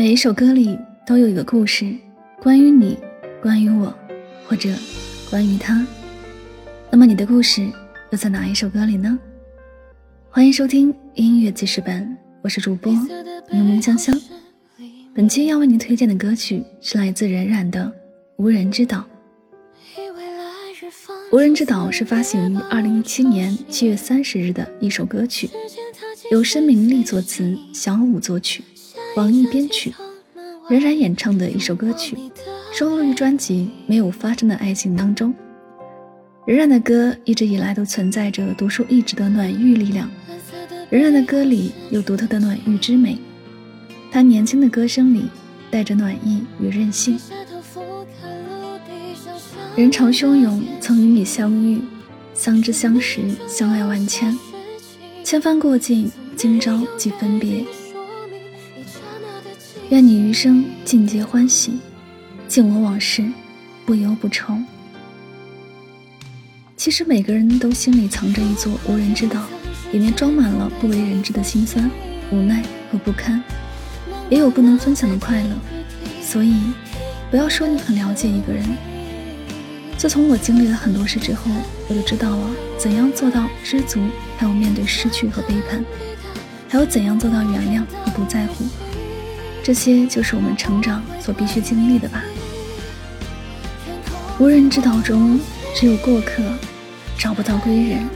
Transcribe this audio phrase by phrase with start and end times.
[0.00, 1.94] 每一首歌里都有一个故事，
[2.40, 2.96] 关于你，
[3.42, 3.94] 关于我，
[4.46, 4.70] 或者
[5.28, 5.86] 关于他。
[6.90, 7.68] 那么你的故事
[8.10, 9.18] 又在哪一首歌里呢？
[10.30, 12.90] 欢迎收听音乐记事本，我是主播
[13.52, 14.18] 柠檬香香。
[15.14, 17.84] 本期要为您推荐的歌曲是来自冉冉的
[18.36, 19.04] 《无人之岛》。
[21.30, 25.50] 《无人之岛》是发行于二零一七年七月三十日的一首歌曲，
[26.30, 28.64] 由申明丽作词，小五作曲。
[29.16, 29.92] 网易编曲，
[30.68, 32.16] 冉冉演唱的一首歌曲，
[32.72, 35.34] 收录于专辑《没有发生的爱情》当中。
[36.46, 40.08] 冉冉的歌一直以来都存在着独树一帜的暖玉力量，
[40.90, 43.18] 冉冉的歌里有独特的暖玉之美，
[44.12, 45.24] 她年轻的歌声里
[45.72, 47.18] 带着暖意与任性。
[49.74, 51.80] 人潮汹涌，曾与你相遇，
[52.32, 54.38] 相知相识，相爱万千，
[55.24, 57.64] 千帆过尽，今朝即分别。
[59.90, 61.78] 愿你余生尽皆欢喜，
[62.46, 63.24] 敬我往事
[63.84, 64.56] 不忧不愁。
[66.76, 69.42] 其实每个人都心里藏着一座无人知道，
[69.92, 71.90] 里面装满了不为人知的辛酸、
[72.30, 73.42] 无奈和不堪，
[74.30, 75.50] 也有不能分享的快乐。
[76.22, 76.54] 所以，
[77.30, 78.64] 不要说你很了解一个人。
[79.98, 81.50] 自从我经历了很多事之后，
[81.88, 84.00] 我就知道了怎样做到知足，
[84.38, 85.84] 还有面对失去和背叛，
[86.68, 88.64] 还有怎样做到原谅和不在乎。
[89.62, 92.22] 这些就是我们成长所必须经历的吧。
[94.38, 95.38] 无人知道中，
[95.76, 96.42] 只有过客，
[97.18, 98.08] 找不到归人。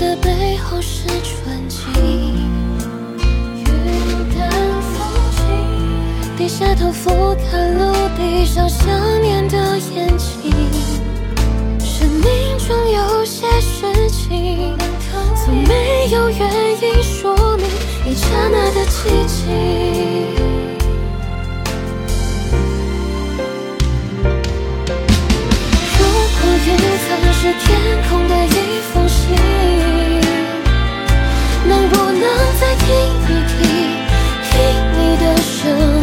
[0.00, 1.78] 的背后是纯净，
[3.54, 3.64] 云
[4.34, 4.50] 淡
[4.80, 4.98] 风
[5.36, 5.38] 轻，
[6.38, 8.88] 低下头俯瞰陆地上想
[9.20, 10.50] 念的眼睛。
[11.78, 12.22] 生命
[12.66, 14.74] 中有些事情，
[15.36, 16.48] 从没有原
[16.80, 17.66] 因说明
[18.06, 19.19] 一刹那的寂
[32.90, 33.56] 听一听，
[34.42, 34.52] 听
[34.98, 35.54] 你的声
[35.94, 35.99] 音。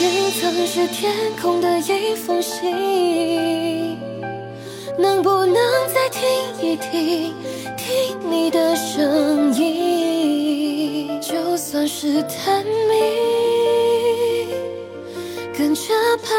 [0.00, 3.98] 云层是天空的一封信，
[4.98, 5.54] 能不能
[5.88, 6.20] 再听
[6.60, 7.34] 一听？
[7.76, 14.48] 听你的声音，就算是探秘，
[15.56, 15.92] 跟着
[16.22, 16.32] 攀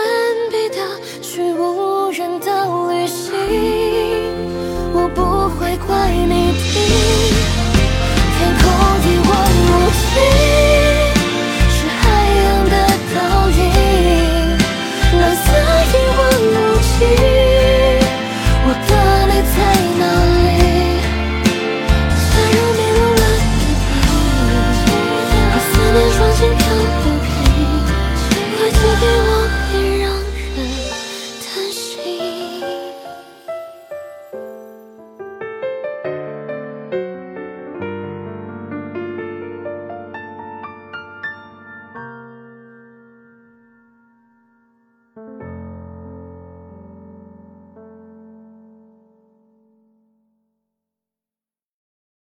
[0.49, 0.77] 比的
[1.21, 3.33] 去无人岛旅行，
[4.93, 5.21] 我不
[5.59, 7.32] 会怪你的。
[26.43, 26.67] 心跳
[27.03, 27.31] 不平，
[28.57, 29.52] 快走给我。